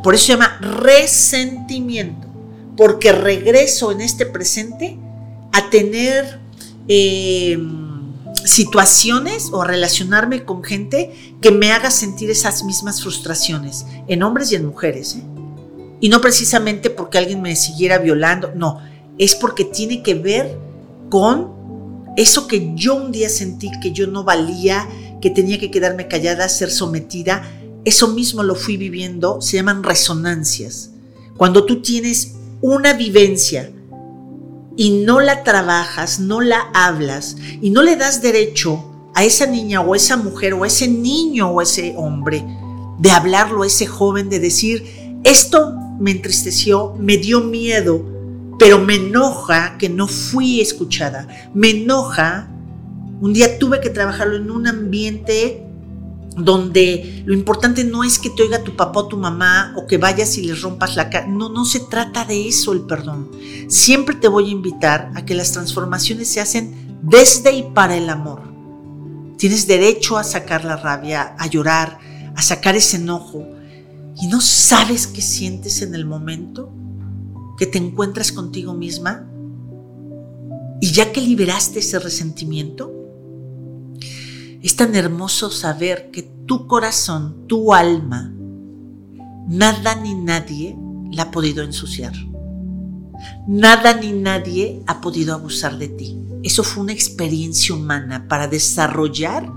Por 0.03 0.13
eso 0.13 0.25
se 0.25 0.33
llama 0.33 0.57
resentimiento, 0.59 2.27
porque 2.75 3.13
regreso 3.13 3.93
en 3.93 4.01
este 4.01 4.25
presente 4.25 4.97
a 5.53 5.69
tener 5.69 6.41
eh, 6.89 7.57
situaciones 8.43 9.47
o 9.53 9.63
relacionarme 9.63 10.43
con 10.43 10.65
gente 10.65 11.37
que 11.39 11.51
me 11.51 11.71
haga 11.71 11.91
sentir 11.91 12.29
esas 12.29 12.65
mismas 12.65 13.01
frustraciones, 13.01 13.85
en 14.09 14.21
hombres 14.21 14.51
y 14.51 14.55
en 14.55 14.65
mujeres. 14.65 15.15
¿eh? 15.15 15.23
Y 16.01 16.09
no 16.09 16.19
precisamente 16.19 16.89
porque 16.89 17.19
alguien 17.19 17.41
me 17.41 17.55
siguiera 17.55 17.99
violando, 17.99 18.51
no, 18.53 18.81
es 19.17 19.33
porque 19.33 19.63
tiene 19.63 20.03
que 20.03 20.15
ver 20.15 20.57
con 21.09 21.54
eso 22.15 22.47
que 22.47 22.73
yo 22.75 22.95
un 22.95 23.11
día 23.11 23.29
sentí 23.29 23.69
que 23.81 23.91
yo 23.91 24.07
no 24.07 24.23
valía, 24.23 24.87
que 25.21 25.29
tenía 25.29 25.59
que 25.59 25.71
quedarme 25.71 26.07
callada, 26.07 26.47
ser 26.49 26.71
sometida, 26.71 27.43
eso 27.83 28.09
mismo 28.09 28.43
lo 28.43 28.55
fui 28.55 28.77
viviendo, 28.77 29.41
se 29.41 29.57
llaman 29.57 29.83
resonancias. 29.83 30.91
Cuando 31.37 31.65
tú 31.65 31.81
tienes 31.81 32.35
una 32.61 32.93
vivencia 32.93 33.71
y 34.77 35.03
no 35.05 35.19
la 35.19 35.43
trabajas, 35.43 36.19
no 36.19 36.41
la 36.41 36.69
hablas 36.73 37.37
y 37.61 37.69
no 37.69 37.83
le 37.83 37.95
das 37.95 38.21
derecho 38.21 39.11
a 39.13 39.23
esa 39.23 39.45
niña 39.45 39.81
o 39.81 39.95
esa 39.95 40.17
mujer 40.17 40.53
o 40.53 40.65
ese 40.65 40.87
niño 40.87 41.51
o 41.51 41.61
ese 41.61 41.93
hombre 41.97 42.43
de 42.97 43.11
hablarlo 43.11 43.63
a 43.63 43.67
ese 43.67 43.85
joven, 43.85 44.29
de 44.29 44.39
decir, 44.39 45.19
esto 45.23 45.73
me 45.99 46.11
entristeció, 46.11 46.93
me 46.97 47.17
dio 47.17 47.41
miedo, 47.41 48.14
pero 48.57 48.79
me 48.79 48.95
enoja 48.95 49.77
que 49.77 49.89
no 49.89 50.07
fui 50.07 50.61
escuchada. 50.61 51.27
Me 51.53 51.71
enoja, 51.71 52.49
un 53.21 53.33
día 53.33 53.59
tuve 53.59 53.81
que 53.81 53.89
trabajarlo 53.89 54.35
en 54.35 54.51
un 54.51 54.67
ambiente 54.67 55.61
donde 56.37 57.23
lo 57.25 57.33
importante 57.33 57.83
no 57.83 58.03
es 58.03 58.19
que 58.19 58.29
te 58.29 58.43
oiga 58.43 58.63
tu 58.63 58.75
papá 58.75 59.01
o 59.01 59.07
tu 59.07 59.17
mamá 59.17 59.73
o 59.77 59.87
que 59.87 59.97
vayas 59.97 60.37
y 60.37 60.43
les 60.43 60.61
rompas 60.61 60.95
la 60.95 61.09
cara. 61.09 61.27
No, 61.27 61.49
no 61.49 61.65
se 61.65 61.79
trata 61.79 62.25
de 62.25 62.47
eso 62.47 62.73
el 62.73 62.81
perdón. 62.81 63.31
Siempre 63.69 64.15
te 64.15 64.27
voy 64.27 64.49
a 64.49 64.51
invitar 64.51 65.11
a 65.15 65.25
que 65.25 65.33
las 65.33 65.53
transformaciones 65.53 66.27
se 66.27 66.41
hacen 66.41 66.99
desde 67.01 67.53
y 67.53 67.63
para 67.73 67.95
el 67.95 68.09
amor. 68.09 68.41
Tienes 69.37 69.67
derecho 69.67 70.17
a 70.17 70.23
sacar 70.23 70.65
la 70.65 70.77
rabia, 70.77 71.35
a 71.37 71.47
llorar, 71.47 71.99
a 72.35 72.41
sacar 72.41 72.75
ese 72.75 72.97
enojo. 72.97 73.47
¿Y 74.21 74.27
no 74.27 74.41
sabes 74.41 75.07
qué 75.07 75.21
sientes 75.21 75.81
en 75.81 75.95
el 75.95 76.05
momento? 76.05 76.71
Que 77.57 77.65
te 77.65 77.77
encuentras 77.77 78.31
contigo 78.31 78.73
misma 78.73 79.29
y 80.81 80.91
ya 80.91 81.11
que 81.11 81.21
liberaste 81.21 81.79
ese 81.79 81.99
resentimiento, 81.99 82.93
es 84.61 84.75
tan 84.75 84.95
hermoso 84.95 85.49
saber 85.49 86.09
que 86.11 86.23
tu 86.45 86.67
corazón, 86.67 87.47
tu 87.47 87.73
alma, 87.73 88.33
nada 89.47 89.95
ni 89.95 90.15
nadie 90.15 90.77
la 91.11 91.23
ha 91.23 91.31
podido 91.31 91.63
ensuciar. 91.63 92.13
Nada 93.47 93.93
ni 93.93 94.11
nadie 94.11 94.81
ha 94.87 95.01
podido 95.01 95.33
abusar 95.33 95.77
de 95.77 95.87
ti. 95.87 96.17
Eso 96.43 96.63
fue 96.63 96.83
una 96.83 96.93
experiencia 96.93 97.73
humana 97.73 98.27
para 98.27 98.47
desarrollar 98.47 99.51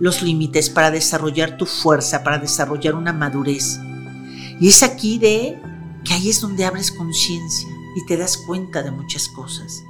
los 0.00 0.22
límites, 0.22 0.70
para 0.70 0.90
desarrollar 0.90 1.56
tu 1.56 1.66
fuerza, 1.66 2.22
para 2.22 2.38
desarrollar 2.38 2.94
una 2.94 3.12
madurez. 3.12 3.78
Y 4.60 4.68
es 4.68 4.82
aquí 4.82 5.18
de 5.18 5.60
que 6.04 6.14
ahí 6.14 6.30
es 6.30 6.40
donde 6.40 6.64
abres 6.64 6.90
conciencia 6.90 7.68
y 7.96 8.04
te 8.06 8.16
das 8.16 8.36
cuenta 8.36 8.82
de 8.82 8.90
muchas 8.90 9.28
cosas. 9.28 9.84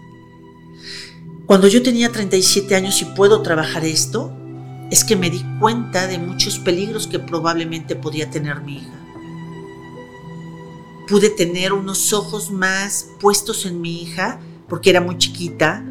Cuando 1.46 1.68
yo 1.68 1.82
tenía 1.82 2.10
37 2.10 2.74
años 2.74 3.02
y 3.02 3.04
puedo 3.04 3.42
trabajar 3.42 3.84
esto, 3.84 4.32
es 4.90 5.04
que 5.04 5.16
me 5.16 5.30
di 5.30 5.42
cuenta 5.58 6.06
de 6.06 6.18
muchos 6.18 6.58
peligros 6.58 7.06
que 7.06 7.18
probablemente 7.18 7.96
podía 7.96 8.30
tener 8.30 8.60
mi 8.60 8.76
hija. 8.76 9.00
Pude 11.08 11.30
tener 11.30 11.72
unos 11.72 12.12
ojos 12.12 12.50
más 12.50 13.08
puestos 13.20 13.66
en 13.66 13.80
mi 13.80 14.02
hija 14.02 14.40
porque 14.68 14.90
era 14.90 15.00
muy 15.00 15.18
chiquita 15.18 15.84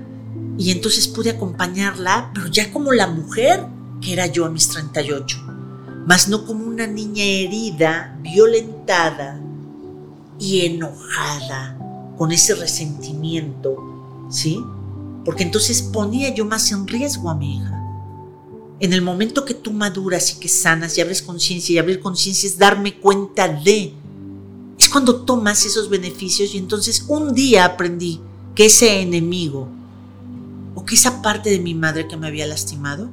y 0.58 0.72
entonces 0.72 1.08
pude 1.08 1.32
acompañarla, 1.32 2.32
pero 2.34 2.48
ya 2.48 2.72
como 2.72 2.92
la 2.92 3.08
mujer 3.08 3.66
que 4.02 4.14
era 4.14 4.28
yo 4.28 4.46
a 4.46 4.50
mis 4.50 4.70
38, 4.70 5.42
más 6.08 6.28
no 6.28 6.46
como 6.46 6.66
una 6.66 6.88
niña 6.88 7.24
herida, 7.24 8.18
violentada, 8.22 9.40
y 10.42 10.66
enojada, 10.66 11.78
con 12.18 12.32
ese 12.32 12.56
resentimiento, 12.56 13.78
¿sí? 14.32 14.60
Porque 15.24 15.44
entonces 15.44 15.84
ponía 15.84 16.34
yo 16.34 16.46
más 16.46 16.72
en 16.72 16.88
riesgo 16.88 17.30
a 17.30 17.36
mi 17.36 17.58
hija. 17.58 17.78
En 18.80 18.92
el 18.92 19.04
momento 19.04 19.46
que 19.46 19.54
tú 19.54 19.72
maduras 19.72 20.34
y 20.34 20.40
que 20.40 20.50
sanas 20.50 20.98
y 20.98 21.02
abres 21.02 21.22
conciencia, 21.22 21.76
y 21.76 21.78
abrir 21.78 22.00
conciencia 22.00 22.50
es 22.50 22.58
darme 22.58 22.98
cuenta 22.98 23.48
de, 23.48 23.94
es 24.80 24.90
cuando 24.90 25.18
tomas 25.22 25.64
esos 25.64 25.90
beneficios 25.90 26.56
y 26.56 26.58
entonces 26.58 27.06
un 27.08 27.36
día 27.36 27.64
aprendí 27.64 28.20
que 28.56 28.66
ese 28.66 29.00
enemigo 29.00 29.68
o 30.74 30.84
que 30.84 30.96
esa 30.96 31.22
parte 31.22 31.52
de 31.52 31.60
mi 31.60 31.76
madre 31.76 32.08
que 32.08 32.18
me 32.18 32.26
había 32.26 32.48
lastimado 32.48 33.12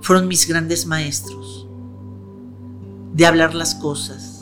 fueron 0.00 0.26
mis 0.26 0.48
grandes 0.48 0.86
maestros 0.86 1.66
de 3.12 3.26
hablar 3.26 3.54
las 3.54 3.74
cosas, 3.74 4.40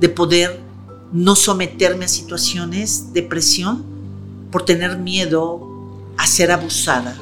de 0.00 0.08
poder 0.08 0.65
no 1.12 1.36
someterme 1.36 2.04
a 2.04 2.08
situaciones 2.08 3.12
de 3.12 3.22
presión 3.22 3.84
por 4.50 4.64
tener 4.64 4.98
miedo 4.98 5.60
a 6.16 6.26
ser 6.26 6.50
abusada. 6.50 7.16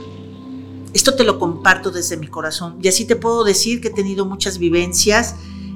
Esto 0.92 1.14
te 1.14 1.24
lo 1.24 1.38
comparto 1.38 1.90
desde 1.90 2.16
mi 2.16 2.28
corazón 2.28 2.76
y 2.80 2.88
así 2.88 3.04
te 3.04 3.16
puedo 3.16 3.44
decir 3.44 3.80
que 3.80 3.88
he 3.88 3.92
tenido 3.92 4.26
muchas 4.26 4.58
vivencias 4.58 5.34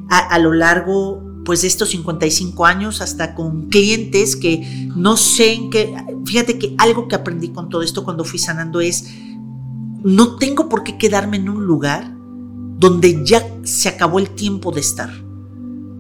a, 0.08 0.38
lo 0.38 0.52
largo 0.52 1.22
pues 1.44 1.62
de 1.62 1.68
estos 1.68 1.90
55 1.90 2.64
años 2.64 3.00
hasta 3.00 3.34
con 3.34 3.68
clientes 3.68 4.36
que 4.36 4.88
no 4.94 5.16
sé 5.16 5.52
en 5.52 5.70
qué, 5.70 5.94
fíjate 6.24 6.58
que 6.58 6.74
algo 6.78 7.08
que 7.08 7.16
aprendí 7.16 7.48
con 7.48 7.68
todo 7.68 7.82
esto 7.82 8.04
cuando 8.04 8.24
fui 8.24 8.38
sanando 8.38 8.80
es, 8.80 9.06
no 10.02 10.36
tengo 10.36 10.68
por 10.68 10.84
qué 10.84 10.96
quedarme 10.96 11.36
en 11.36 11.48
un 11.48 11.66
lugar 11.66 12.14
donde 12.78 13.22
ya 13.24 13.44
se 13.64 13.88
acabó 13.88 14.18
el 14.18 14.30
tiempo 14.30 14.70
de 14.70 14.80
estar 14.80 15.10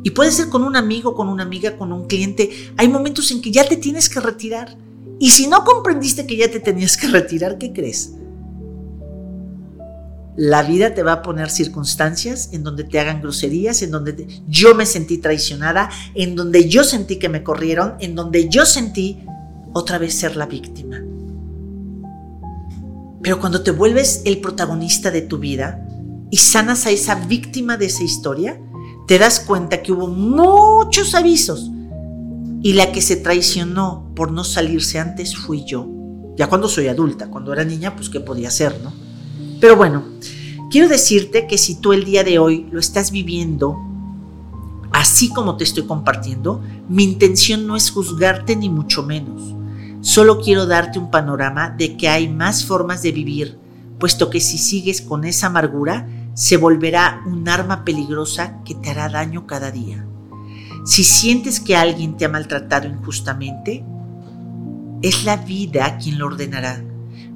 y 0.08 0.10
puede 0.12 0.32
ser 0.32 0.48
con 0.48 0.64
un 0.64 0.74
amigo, 0.74 1.14
con 1.14 1.28
una 1.28 1.42
amiga, 1.42 1.76
con 1.76 1.92
un 1.92 2.06
cliente. 2.06 2.48
Hay 2.78 2.88
momentos 2.88 3.30
en 3.30 3.42
que 3.42 3.50
ya 3.50 3.68
te 3.68 3.76
tienes 3.76 4.08
que 4.08 4.20
retirar. 4.20 4.74
Y 5.18 5.28
si 5.28 5.48
no 5.48 5.64
comprendiste 5.64 6.26
que 6.26 6.34
ya 6.34 6.50
te 6.50 6.60
tenías 6.60 6.96
que 6.96 7.08
retirar, 7.08 7.58
¿qué 7.58 7.74
crees? 7.74 8.14
La 10.34 10.62
vida 10.62 10.94
te 10.94 11.02
va 11.02 11.12
a 11.12 11.22
poner 11.22 11.50
circunstancias 11.50 12.48
en 12.54 12.62
donde 12.62 12.84
te 12.84 12.98
hagan 12.98 13.20
groserías, 13.20 13.82
en 13.82 13.90
donde 13.90 14.26
yo 14.48 14.74
me 14.74 14.86
sentí 14.86 15.18
traicionada, 15.18 15.90
en 16.14 16.36
donde 16.36 16.70
yo 16.70 16.84
sentí 16.84 17.16
que 17.16 17.28
me 17.28 17.42
corrieron, 17.42 17.96
en 18.00 18.14
donde 18.14 18.48
yo 18.48 18.64
sentí 18.64 19.18
otra 19.74 19.98
vez 19.98 20.14
ser 20.14 20.36
la 20.36 20.46
víctima. 20.46 21.02
Pero 23.20 23.38
cuando 23.40 23.62
te 23.62 23.72
vuelves 23.72 24.22
el 24.24 24.40
protagonista 24.40 25.10
de 25.10 25.20
tu 25.20 25.36
vida 25.36 25.86
y 26.30 26.38
sanas 26.38 26.86
a 26.86 26.92
esa 26.92 27.14
víctima 27.26 27.76
de 27.76 27.84
esa 27.84 28.04
historia, 28.04 28.58
te 29.08 29.18
das 29.18 29.40
cuenta 29.40 29.82
que 29.82 29.90
hubo 29.90 30.06
muchos 30.06 31.14
avisos 31.14 31.70
y 32.62 32.74
la 32.74 32.92
que 32.92 33.00
se 33.00 33.16
traicionó 33.16 34.12
por 34.14 34.30
no 34.30 34.44
salirse 34.44 34.98
antes 34.98 35.34
fui 35.34 35.64
yo. 35.64 35.88
Ya 36.36 36.48
cuando 36.48 36.68
soy 36.68 36.88
adulta, 36.88 37.30
cuando 37.30 37.54
era 37.54 37.64
niña, 37.64 37.96
pues 37.96 38.10
qué 38.10 38.20
podía 38.20 38.48
hacer, 38.48 38.78
¿no? 38.84 38.92
Pero 39.62 39.76
bueno, 39.76 40.04
quiero 40.70 40.88
decirte 40.88 41.46
que 41.46 41.56
si 41.56 41.80
tú 41.80 41.94
el 41.94 42.04
día 42.04 42.22
de 42.22 42.38
hoy 42.38 42.68
lo 42.70 42.78
estás 42.78 43.10
viviendo 43.10 43.78
así 44.92 45.30
como 45.30 45.56
te 45.56 45.64
estoy 45.64 45.86
compartiendo, 45.86 46.60
mi 46.90 47.04
intención 47.04 47.66
no 47.66 47.76
es 47.76 47.90
juzgarte 47.90 48.56
ni 48.56 48.68
mucho 48.68 49.02
menos. 49.02 49.54
Solo 50.02 50.42
quiero 50.42 50.66
darte 50.66 50.98
un 50.98 51.10
panorama 51.10 51.70
de 51.70 51.96
que 51.96 52.10
hay 52.10 52.28
más 52.28 52.62
formas 52.62 53.00
de 53.00 53.12
vivir, 53.12 53.58
puesto 53.98 54.28
que 54.28 54.40
si 54.40 54.58
sigues 54.58 55.00
con 55.00 55.24
esa 55.24 55.46
amargura, 55.46 56.06
se 56.38 56.56
volverá 56.56 57.24
un 57.26 57.48
arma 57.48 57.84
peligrosa 57.84 58.62
que 58.64 58.76
te 58.76 58.90
hará 58.90 59.08
daño 59.08 59.44
cada 59.44 59.72
día. 59.72 60.06
Si 60.84 61.02
sientes 61.02 61.58
que 61.58 61.74
alguien 61.74 62.16
te 62.16 62.26
ha 62.26 62.28
maltratado 62.28 62.86
injustamente, 62.86 63.84
es 65.02 65.24
la 65.24 65.38
vida 65.38 65.98
quien 65.98 66.16
lo 66.16 66.26
ordenará, 66.26 66.80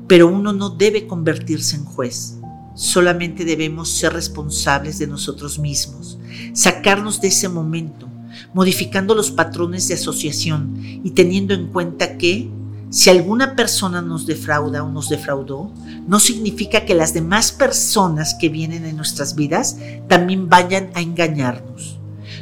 pero 0.06 0.28
uno 0.28 0.52
no 0.52 0.70
debe 0.70 1.08
convertirse 1.08 1.74
en 1.74 1.84
juez. 1.84 2.38
Solamente 2.76 3.44
debemos 3.44 3.90
ser 3.90 4.12
responsables 4.12 5.00
de 5.00 5.08
nosotros 5.08 5.58
mismos, 5.58 6.20
sacarnos 6.52 7.20
de 7.20 7.26
ese 7.26 7.48
momento, 7.48 8.08
modificando 8.54 9.16
los 9.16 9.32
patrones 9.32 9.88
de 9.88 9.94
asociación 9.94 10.76
y 11.02 11.10
teniendo 11.10 11.54
en 11.54 11.72
cuenta 11.72 12.18
que 12.18 12.52
si 12.92 13.10
alguna 13.10 13.56
persona 13.56 14.00
nos 14.00 14.26
defrauda 14.26 14.84
o 14.84 14.92
nos 14.92 15.08
defraudó, 15.08 15.72
no 16.06 16.18
significa 16.18 16.84
que 16.84 16.94
las 16.94 17.14
demás 17.14 17.52
personas 17.52 18.34
que 18.40 18.48
vienen 18.48 18.84
en 18.84 18.96
nuestras 18.96 19.34
vidas 19.34 19.76
también 20.08 20.48
vayan 20.48 20.90
a 20.94 21.00
engañarnos. 21.00 21.98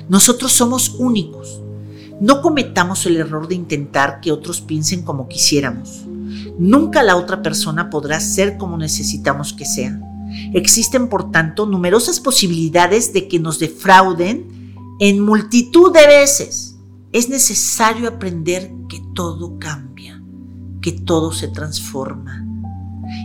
Nosotros 0.08 0.52
somos 0.52 0.94
únicos. 0.98 1.60
No 2.20 2.42
cometamos 2.42 3.06
el 3.06 3.16
error 3.16 3.48
de 3.48 3.54
intentar 3.54 4.20
que 4.20 4.32
otros 4.32 4.60
piensen 4.60 5.02
como 5.02 5.28
quisiéramos. 5.28 6.04
Nunca 6.58 7.02
la 7.02 7.16
otra 7.16 7.42
persona 7.42 7.90
podrá 7.90 8.20
ser 8.20 8.56
como 8.56 8.76
necesitamos 8.76 9.52
que 9.52 9.64
sea. 9.64 10.00
Existen, 10.54 11.08
por 11.08 11.30
tanto, 11.30 11.66
numerosas 11.66 12.20
posibilidades 12.20 13.12
de 13.12 13.28
que 13.28 13.38
nos 13.38 13.58
defrauden 13.58 14.74
en 15.00 15.20
multitud 15.20 15.92
de 15.92 16.06
veces. 16.06 16.76
Es 17.12 17.28
necesario 17.28 18.08
aprender 18.08 18.70
que 18.88 19.02
todo 19.14 19.58
cambia, 19.58 20.22
que 20.80 20.92
todo 20.92 21.32
se 21.32 21.48
transforma 21.48 22.49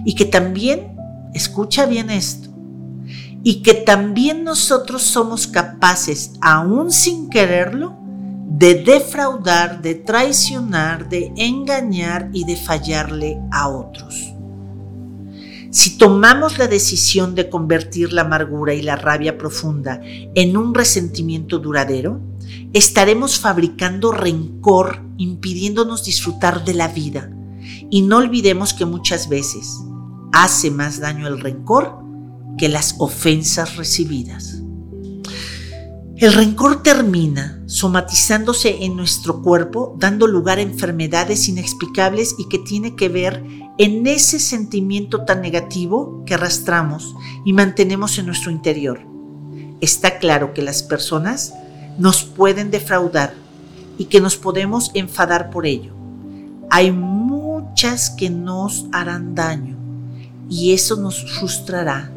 y 0.05 0.15
que 0.15 0.25
también, 0.25 0.95
escucha 1.33 1.85
bien 1.85 2.09
esto, 2.09 2.49
y 3.43 3.61
que 3.61 3.73
también 3.73 4.43
nosotros 4.43 5.03
somos 5.03 5.47
capaces, 5.47 6.33
aún 6.41 6.91
sin 6.91 7.29
quererlo, 7.29 7.95
de 8.49 8.75
defraudar, 8.75 9.81
de 9.81 9.95
traicionar, 9.95 11.09
de 11.09 11.31
engañar 11.35 12.29
y 12.33 12.45
de 12.45 12.55
fallarle 12.55 13.39
a 13.51 13.67
otros. 13.67 14.33
Si 15.75 15.97
tomamos 15.97 16.57
la 16.57 16.67
decisión 16.67 17.35
de 17.35 17.49
convertir 17.49 18.13
la 18.13 18.21
amargura 18.21 18.73
y 18.73 18.81
la 18.81 18.95
rabia 18.95 19.37
profunda 19.37 19.99
en 20.03 20.55
un 20.55 20.73
resentimiento 20.73 21.59
duradero, 21.59 22.21
estaremos 22.71 23.37
fabricando 23.39 24.13
rencor 24.13 25.03
impidiéndonos 25.17 26.05
disfrutar 26.05 26.63
de 26.63 26.75
la 26.75 26.87
vida. 26.87 27.29
Y 27.89 28.01
no 28.01 28.17
olvidemos 28.17 28.73
que 28.73 28.85
muchas 28.85 29.29
veces 29.29 29.79
hace 30.31 30.71
más 30.71 30.99
daño 30.99 31.27
el 31.27 31.39
rencor 31.39 32.03
que 32.57 32.69
las 32.69 32.95
ofensas 32.99 33.75
recibidas. 33.77 34.61
El 36.17 36.31
rencor 36.31 36.81
termina 36.81 37.61
somatizándose 37.65 38.85
en 38.85 38.95
nuestro 38.95 39.41
cuerpo, 39.41 39.97
dando 39.99 40.27
lugar 40.27 40.59
a 40.59 40.61
enfermedades 40.61 41.49
inexplicables 41.49 42.35
y 42.37 42.47
que 42.47 42.59
tiene 42.59 42.95
que 42.95 43.09
ver 43.09 43.43
en 43.77 44.07
ese 44.07 44.39
sentimiento 44.39 45.25
tan 45.25 45.41
negativo 45.41 46.23
que 46.25 46.35
arrastramos 46.35 47.13
y 47.43 47.51
mantenemos 47.51 48.17
en 48.17 48.27
nuestro 48.27 48.49
interior. 48.49 49.01
Está 49.81 50.19
claro 50.19 50.53
que 50.53 50.61
las 50.61 50.83
personas 50.83 51.53
nos 51.97 52.23
pueden 52.23 52.71
defraudar 52.71 53.33
y 53.97 54.05
que 54.05 54.21
nos 54.21 54.37
podemos 54.37 54.91
enfadar 54.93 55.49
por 55.49 55.65
ello. 55.65 55.93
Hay 56.69 56.91
que 58.17 58.29
nos 58.29 58.85
harán 58.93 59.35
daño 59.35 59.75
y 60.49 60.71
eso 60.71 60.95
nos 60.95 61.29
frustrará 61.37 62.09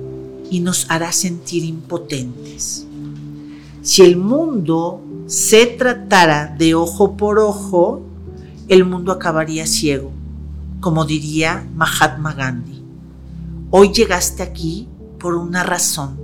y 0.50 0.61
nos 0.61 0.88
hará 0.88 1.11
sentir 1.11 1.65
impotentes. 1.65 2.87
Si 3.83 4.03
el 4.03 4.17
mundo 4.17 5.03
se 5.27 5.67
tratara 5.67 6.55
de 6.57 6.77
ojo 6.77 7.17
por 7.17 7.41
ojo, 7.41 8.03
el 8.69 8.85
mundo 8.85 9.11
acabaría 9.11 9.67
ciego, 9.67 10.12
como 10.81 11.05
diría 11.05 11.69
Mahatma 11.75 12.35
Gandhi. 12.35 12.85
Hoy 13.71 13.93
llegaste 13.93 14.45
aquí 14.45 14.88
por 15.19 15.35
una 15.35 15.65
razón. 15.65 16.21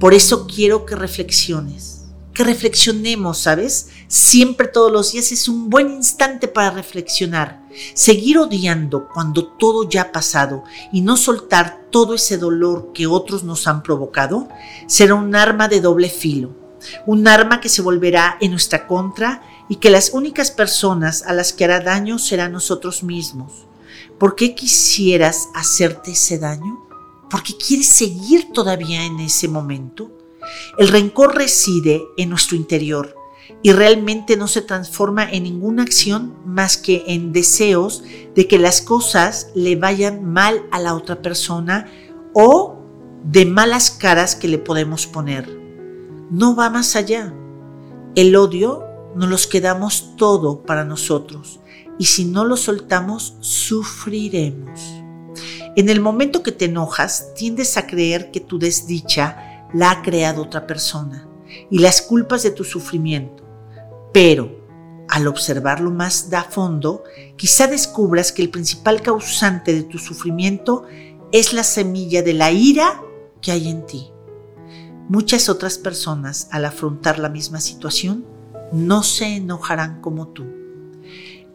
Por 0.00 0.12
eso 0.12 0.48
quiero 0.48 0.86
que 0.86 0.96
reflexiones, 0.96 2.06
que 2.34 2.42
reflexionemos, 2.42 3.38
¿sabes? 3.38 3.90
Siempre 4.12 4.66
todos 4.66 4.90
los 4.90 5.12
días 5.12 5.30
es 5.30 5.46
un 5.46 5.70
buen 5.70 5.88
instante 5.88 6.48
para 6.48 6.72
reflexionar. 6.72 7.62
Seguir 7.94 8.38
odiando 8.38 9.06
cuando 9.06 9.46
todo 9.46 9.88
ya 9.88 10.02
ha 10.02 10.10
pasado 10.10 10.64
y 10.92 11.02
no 11.02 11.16
soltar 11.16 11.82
todo 11.90 12.14
ese 12.14 12.36
dolor 12.36 12.90
que 12.92 13.06
otros 13.06 13.44
nos 13.44 13.68
han 13.68 13.84
provocado 13.84 14.48
será 14.88 15.14
un 15.14 15.36
arma 15.36 15.68
de 15.68 15.80
doble 15.80 16.10
filo 16.10 16.50
un 17.06 17.28
arma 17.28 17.60
que 17.60 17.68
se 17.68 17.82
volverá 17.82 18.36
en 18.40 18.50
nuestra 18.50 18.88
contra 18.88 19.42
y 19.68 19.76
que 19.76 19.90
las 19.90 20.10
únicas 20.12 20.50
personas 20.50 21.22
a 21.22 21.32
las 21.32 21.52
que 21.52 21.64
hará 21.64 21.78
daño 21.80 22.18
serán 22.18 22.52
nosotros 22.52 23.02
mismos. 23.04 23.66
¿Por 24.18 24.34
qué 24.34 24.54
quisieras 24.54 25.50
hacerte 25.54 26.12
ese 26.12 26.38
daño? 26.38 26.80
¿Por 27.28 27.42
qué 27.42 27.54
quieres 27.54 27.88
seguir 27.88 28.52
todavía 28.52 29.04
en 29.04 29.20
ese 29.20 29.46
momento? 29.46 30.10
El 30.78 30.88
rencor 30.88 31.36
reside 31.36 32.02
en 32.16 32.30
nuestro 32.30 32.56
interior 32.56 33.19
y 33.62 33.72
realmente 33.72 34.36
no 34.36 34.48
se 34.48 34.62
transforma 34.62 35.30
en 35.30 35.44
ninguna 35.44 35.82
acción 35.82 36.34
más 36.44 36.76
que 36.76 37.04
en 37.06 37.32
deseos 37.32 38.02
de 38.34 38.46
que 38.48 38.58
las 38.58 38.80
cosas 38.80 39.48
le 39.54 39.76
vayan 39.76 40.24
mal 40.24 40.62
a 40.70 40.78
la 40.78 40.94
otra 40.94 41.22
persona 41.22 41.88
o 42.32 42.78
de 43.24 43.44
malas 43.46 43.90
caras 43.90 44.34
que 44.34 44.48
le 44.48 44.58
podemos 44.58 45.06
poner 45.06 45.60
no 46.30 46.54
va 46.54 46.70
más 46.70 46.96
allá. 46.96 47.34
El 48.14 48.36
odio 48.36 48.84
nos 49.14 49.28
los 49.28 49.46
quedamos 49.46 50.14
todo 50.16 50.62
para 50.62 50.84
nosotros 50.84 51.60
y 51.98 52.06
si 52.06 52.24
no 52.24 52.44
lo 52.44 52.56
soltamos, 52.56 53.36
sufriremos. 53.40 54.80
En 55.76 55.88
el 55.88 56.00
momento 56.00 56.42
que 56.42 56.52
te 56.52 56.66
enojas, 56.66 57.34
tiendes 57.34 57.76
a 57.76 57.86
creer 57.86 58.30
que 58.30 58.40
tu 58.40 58.58
desdicha 58.58 59.68
la 59.74 59.90
ha 59.90 60.02
creado 60.02 60.42
otra 60.42 60.66
persona 60.66 61.28
y 61.70 61.78
las 61.78 62.00
culpas 62.00 62.42
de 62.42 62.50
tu 62.52 62.64
sufrimiento. 62.64 63.39
Pero 64.12 64.60
al 65.08 65.26
observarlo 65.26 65.90
más 65.90 66.32
a 66.32 66.44
fondo, 66.44 67.02
quizá 67.36 67.66
descubras 67.66 68.32
que 68.32 68.42
el 68.42 68.50
principal 68.50 69.02
causante 69.02 69.72
de 69.72 69.82
tu 69.82 69.98
sufrimiento 69.98 70.84
es 71.32 71.52
la 71.52 71.64
semilla 71.64 72.22
de 72.22 72.34
la 72.34 72.52
ira 72.52 73.02
que 73.40 73.52
hay 73.52 73.68
en 73.68 73.86
ti. 73.86 74.10
Muchas 75.08 75.48
otras 75.48 75.78
personas 75.78 76.48
al 76.52 76.64
afrontar 76.64 77.18
la 77.18 77.28
misma 77.28 77.60
situación 77.60 78.24
no 78.72 79.02
se 79.02 79.36
enojarán 79.36 80.00
como 80.00 80.28
tú. 80.28 80.44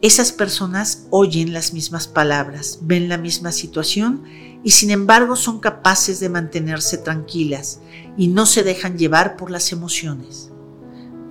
Esas 0.02 0.32
personas 0.32 1.06
oyen 1.10 1.54
las 1.54 1.72
mismas 1.72 2.06
palabras, 2.06 2.80
ven 2.82 3.08
la 3.08 3.16
misma 3.16 3.52
situación 3.52 4.24
y 4.62 4.72
sin 4.72 4.90
embargo 4.90 5.36
son 5.36 5.58
capaces 5.60 6.20
de 6.20 6.28
mantenerse 6.28 6.98
tranquilas 6.98 7.80
y 8.18 8.28
no 8.28 8.44
se 8.44 8.62
dejan 8.62 8.98
llevar 8.98 9.36
por 9.36 9.50
las 9.50 9.72
emociones. 9.72 10.50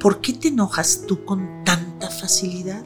¿Por 0.06 0.22
qué 0.22 0.34
te 0.34 0.50
enojas 0.50 1.06
tú 1.08 1.26
con 1.26 1.64
tanta 1.64 2.12
facilidad? 2.12 2.86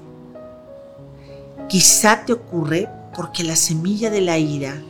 Quizá 1.68 2.24
te 2.24 2.32
ocurre 2.32 2.88
porque 3.14 3.44
la 3.44 3.58
semilla 3.58 4.10
de 4.10 4.22
la 4.22 4.38
ira 4.38 4.82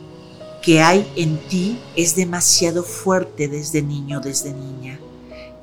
que 0.62 0.80
hay 0.80 1.10
en 1.16 1.38
ti 1.48 1.80
es 1.96 2.14
demasiado 2.14 2.84
fuerte 2.84 3.48
desde 3.48 3.82
niño, 3.82 4.20
desde 4.20 4.52
niña. 4.52 5.00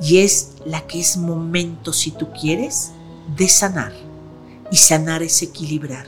Y 0.02 0.18
es 0.18 0.56
la 0.66 0.86
que 0.86 1.00
es 1.00 1.16
momento, 1.16 1.94
si 1.94 2.12
tú 2.12 2.34
quieres, 2.34 2.92
de 3.38 3.48
sanar. 3.48 3.94
Y 4.70 4.76
sanar 4.76 5.24
es 5.24 5.42
equilibrar. 5.42 6.08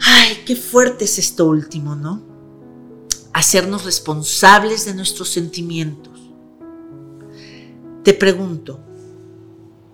Ay, 0.00 0.42
qué 0.46 0.56
fuerte 0.56 1.04
es 1.04 1.18
esto 1.18 1.44
último, 1.44 1.94
¿no? 1.94 2.22
Hacernos 3.34 3.84
responsables 3.84 4.86
de 4.86 4.94
nuestros 4.94 5.28
sentimientos. 5.28 6.15
Te 8.06 8.14
pregunto, 8.14 8.78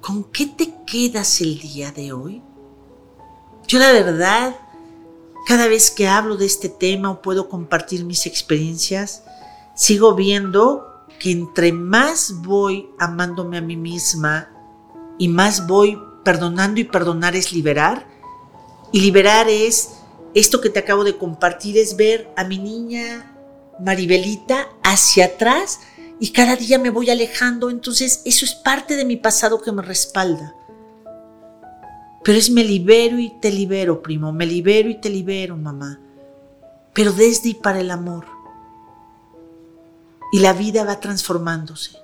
¿con 0.02 0.24
qué 0.24 0.46
te 0.46 0.74
quedas 0.86 1.40
el 1.40 1.58
día 1.58 1.92
de 1.92 2.12
hoy? 2.12 2.42
Yo 3.66 3.78
la 3.78 3.90
verdad 3.90 4.54
cada 5.46 5.66
vez 5.66 5.90
que 5.90 6.08
hablo 6.08 6.36
de 6.36 6.44
este 6.44 6.68
tema 6.68 7.10
o 7.10 7.22
puedo 7.22 7.48
compartir 7.48 8.04
mis 8.04 8.26
experiencias, 8.26 9.24
sigo 9.74 10.14
viendo 10.14 11.06
que 11.18 11.30
entre 11.30 11.72
más 11.72 12.42
voy 12.42 12.90
amándome 12.98 13.56
a 13.56 13.62
mí 13.62 13.78
misma 13.78 14.50
y 15.18 15.28
más 15.28 15.66
voy 15.66 15.98
perdonando 16.22 16.82
y 16.82 16.84
perdonar 16.84 17.34
es 17.34 17.50
liberar. 17.50 18.06
Y 18.92 19.00
liberar 19.00 19.48
es 19.48 19.88
esto 20.34 20.60
que 20.60 20.68
te 20.68 20.80
acabo 20.80 21.02
de 21.02 21.16
compartir, 21.16 21.78
es 21.78 21.96
ver 21.96 22.30
a 22.36 22.44
mi 22.44 22.58
niña 22.58 23.34
Maribelita 23.80 24.68
hacia 24.82 25.24
atrás 25.24 25.80
y 26.22 26.30
cada 26.30 26.54
día 26.54 26.78
me 26.78 26.90
voy 26.90 27.10
alejando. 27.10 27.68
Entonces 27.68 28.22
eso 28.24 28.44
es 28.44 28.54
parte 28.54 28.94
de 28.94 29.04
mi 29.04 29.16
pasado 29.16 29.60
que 29.60 29.72
me 29.72 29.82
respalda. 29.82 30.54
Pero 32.22 32.38
es 32.38 32.48
me 32.48 32.62
libero 32.62 33.18
y 33.18 33.30
te 33.40 33.50
libero, 33.50 34.00
primo, 34.02 34.32
me 34.32 34.46
libero 34.46 34.88
y 34.88 35.00
te 35.00 35.10
libero, 35.10 35.56
mamá. 35.56 35.98
Pero 36.92 37.12
desde 37.12 37.48
y 37.48 37.54
para 37.54 37.80
el 37.80 37.90
amor. 37.90 38.26
Y 40.32 40.38
la 40.38 40.52
vida 40.52 40.84
va 40.84 41.00
transformándose. 41.00 41.96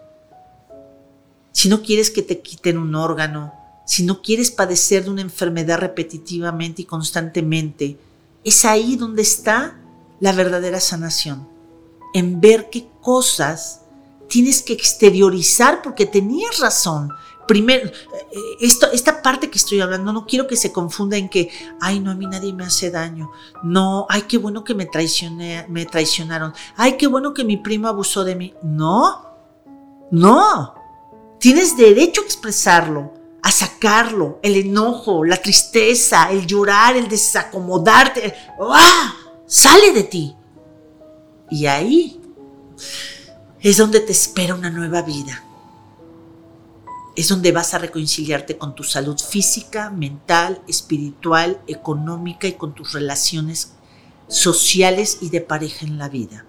Si 1.53 1.69
no 1.69 1.81
quieres 1.83 2.11
que 2.11 2.23
te 2.23 2.41
quiten 2.41 2.77
un 2.77 2.97
órgano, 2.97 3.55
si 3.87 4.03
no 4.03 4.21
quieres 4.21 4.51
padecer 4.51 5.05
de 5.05 5.11
una 5.11 5.23
enfermedad 5.23 5.79
repetitivamente 5.79 6.83
y 6.83 6.87
constantemente, 6.87 7.97
es 8.43 8.65
ahí 8.65 8.97
donde 8.97 9.23
está 9.23 9.79
la 10.19 10.33
verdadera 10.33 10.81
sanación. 10.81 11.47
En 12.15 12.41
ver 12.41 12.69
qué 12.69 12.89
cosas 13.01 13.83
tienes 14.29 14.63
que 14.63 14.73
exteriorizar 14.73 15.83
porque 15.83 16.07
tenías 16.07 16.59
razón, 16.59 17.13
primero, 17.49 17.91
esto, 18.61 18.87
esta 18.93 19.23
parte 19.23 19.51
que 19.51 19.59
estoy 19.59 19.81
hablando, 19.81 20.13
no 20.13 20.27
quiero 20.27 20.47
que 20.47 20.57
se 20.57 20.71
confunda 20.71 21.17
en 21.17 21.29
que, 21.29 21.51
ay, 21.81 21.99
no, 21.99 22.13
a 22.13 22.15
mí 22.15 22.27
nadie 22.27 22.53
me 22.53 22.65
hace 22.65 22.91
daño. 22.93 23.33
No, 23.65 24.07
ay, 24.09 24.23
qué 24.29 24.39
bueno 24.39 24.63
que 24.63 24.75
me, 24.75 24.87
traicioné, 24.87 25.67
me 25.69 25.87
traicionaron. 25.87 26.53
Ay, 26.77 26.97
qué 26.97 27.09
bueno 27.09 27.35
que 27.35 27.43
mi 27.43 27.57
primo 27.57 27.89
abusó 27.89 28.23
de 28.23 28.37
mí. 28.37 28.55
No, 28.63 29.25
no. 30.13 30.75
Tienes 31.41 31.77
derecho 31.77 32.21
a 32.21 32.25
expresarlo, 32.25 33.15
a 33.43 33.51
sacarlo, 33.51 34.39
el 34.43 34.57
enojo, 34.57 35.25
la 35.25 35.39
tristeza, 35.39 36.31
el 36.31 36.47
llorar, 36.47 36.97
el 36.97 37.09
desacomodarte. 37.09 38.35
¡Ah! 38.61 39.15
Sale 39.47 39.93
de 39.93 40.03
ti. 40.03 40.37
Y 41.51 41.65
ahí 41.65 42.21
es 43.61 43.77
donde 43.77 44.01
te 44.01 44.13
espera 44.13 44.55
una 44.55 44.71
nueva 44.71 45.03
vida 45.03 45.45
es 47.19 47.27
donde 47.31 47.51
vas 47.51 47.75
a 47.75 47.79
reconciliarte 47.79 48.59
con 48.59 48.77
tu 48.77 48.85
salud 48.85 49.19
física, 49.19 49.91
mental, 49.91 50.63
espiritual, 50.69 51.61
económica 51.67 52.47
y 52.47 52.53
con 52.53 52.77
tus 52.77 52.93
relaciones 52.93 53.73
sociales 54.29 55.19
y 55.21 55.31
de 55.31 55.41
pareja 55.41 55.85
en 55.85 55.99
la 55.99 56.09
vida. 56.09 56.47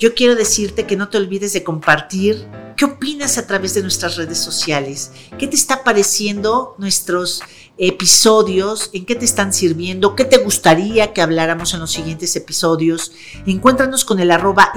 Yo 0.00 0.12
quiero 0.16 0.34
decirte 0.34 0.88
que 0.88 0.96
no 0.96 1.08
te 1.08 1.18
olvides 1.18 1.52
de 1.52 1.62
compartir 1.62 2.48
qué 2.76 2.84
opinas 2.84 3.38
a 3.38 3.46
través 3.46 3.74
de 3.74 3.82
nuestras 3.82 4.16
redes 4.16 4.38
sociales, 4.38 5.12
qué 5.38 5.46
te 5.46 5.54
está 5.54 5.84
pareciendo 5.84 6.74
nuestros 6.78 7.40
episodios, 7.84 8.90
en 8.92 9.04
qué 9.04 9.16
te 9.16 9.24
están 9.24 9.52
sirviendo, 9.52 10.14
qué 10.14 10.24
te 10.24 10.38
gustaría 10.38 11.12
que 11.12 11.20
habláramos 11.20 11.74
en 11.74 11.80
los 11.80 11.90
siguientes 11.90 12.36
episodios. 12.36 13.10
Encuéntranos 13.44 14.04
con 14.04 14.20
el 14.20 14.30
arroba 14.30 14.72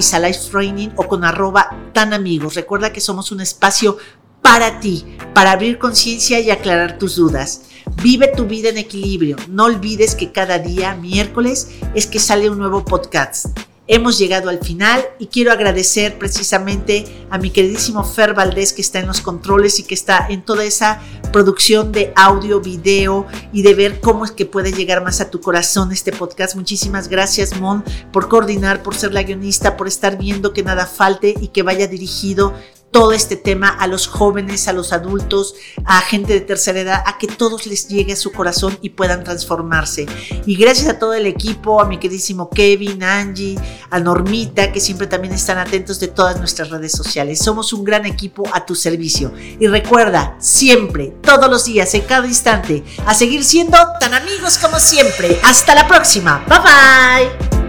Training 0.51 0.89
o 0.95 1.07
con 1.07 1.23
arroba 1.23 1.69
tan 1.93 2.13
amigos. 2.13 2.55
Recuerda 2.55 2.91
que 2.91 3.01
somos 3.01 3.31
un 3.31 3.41
espacio 3.41 3.97
para 4.41 4.79
ti, 4.79 5.05
para 5.35 5.51
abrir 5.51 5.77
conciencia 5.77 6.39
y 6.39 6.49
aclarar 6.49 6.97
tus 6.97 7.15
dudas. 7.15 7.61
Vive 8.01 8.31
tu 8.35 8.45
vida 8.45 8.69
en 8.69 8.79
equilibrio. 8.79 9.37
No 9.49 9.65
olvides 9.65 10.15
que 10.15 10.31
cada 10.31 10.57
día, 10.57 10.95
miércoles, 10.95 11.69
es 11.93 12.07
que 12.07 12.17
sale 12.17 12.49
un 12.49 12.57
nuevo 12.57 12.83
podcast. 12.83 13.45
Hemos 13.87 14.17
llegado 14.17 14.49
al 14.49 14.61
final 14.61 15.05
y 15.19 15.27
quiero 15.27 15.51
agradecer 15.51 16.17
precisamente 16.17 17.05
a 17.29 17.37
mi 17.37 17.51
queridísimo 17.51 18.03
Fer 18.03 18.33
Valdés 18.33 18.73
que 18.73 18.81
está 18.81 18.97
en 18.97 19.05
los 19.05 19.21
controles 19.21 19.77
y 19.77 19.83
que 19.83 19.93
está 19.93 20.25
en 20.27 20.43
toda 20.43 20.63
esa 20.63 20.99
producción 21.31 21.91
de 21.91 22.11
audio, 22.15 22.61
video 22.61 23.27
y 23.53 23.61
de 23.61 23.75
ver 23.75 23.99
cómo 23.99 24.25
es 24.25 24.31
que 24.31 24.47
puede 24.47 24.73
llegar 24.73 25.03
más 25.03 25.21
a 25.21 25.29
tu 25.29 25.39
corazón 25.39 25.91
este 25.91 26.11
podcast. 26.11 26.55
Muchísimas 26.55 27.09
gracias 27.09 27.59
Mon 27.59 27.83
por 28.11 28.27
coordinar, 28.27 28.81
por 28.81 28.95
ser 28.95 29.13
la 29.13 29.21
guionista, 29.21 29.77
por 29.77 29.87
estar 29.87 30.17
viendo 30.17 30.51
que 30.51 30.63
nada 30.63 30.87
falte 30.87 31.35
y 31.39 31.49
que 31.49 31.61
vaya 31.61 31.85
dirigido 31.87 32.55
todo 32.95 33.11
este 33.11 33.35
tema 33.35 33.67
a 33.67 33.87
los 33.87 34.07
jóvenes, 34.07 34.69
a 34.69 34.71
los 34.71 34.93
adultos, 34.93 35.55
a 35.83 35.99
gente 35.99 36.31
de 36.31 36.39
tercera 36.39 36.79
edad, 36.79 37.03
a 37.05 37.17
que 37.17 37.27
todos 37.27 37.67
les 37.67 37.89
llegue 37.89 38.13
a 38.13 38.15
su 38.15 38.31
corazón 38.31 38.79
y 38.81 38.91
puedan 38.91 39.21
transformarse. 39.25 40.05
Y 40.45 40.55
gracias 40.55 40.87
a 40.87 40.97
todo 40.97 41.13
el 41.13 41.25
equipo, 41.25 41.81
a 41.81 41.85
mi 41.85 41.97
queridísimo 41.97 42.49
Kevin, 42.49 43.03
Angie, 43.03 43.59
a 43.89 43.99
Normita, 43.99 44.71
que 44.71 44.79
siempre 44.79 45.07
también 45.07 45.33
están 45.33 45.57
atentos 45.57 45.99
de 45.99 46.07
todas 46.07 46.39
nuestras 46.39 46.69
redes 46.69 46.93
sociales. 46.93 47.39
Somos 47.39 47.73
un 47.73 47.83
gran 47.83 48.05
equipo 48.05 48.43
a 48.53 48.65
tu 48.65 48.75
servicio. 48.75 49.33
Y 49.59 49.67
recuerda, 49.67 50.37
siempre, 50.39 51.17
todos 51.21 51.49
los 51.49 51.65
días, 51.65 51.93
en 51.95 52.03
cada 52.03 52.25
instante, 52.25 52.81
a 53.05 53.13
seguir 53.13 53.43
siendo 53.43 53.77
tan 53.99 54.13
amigos 54.13 54.57
como 54.57 54.79
siempre. 54.79 55.37
Hasta 55.43 55.75
la 55.75 55.85
próxima. 55.85 56.45
Bye 56.47 56.59
bye. 56.59 57.64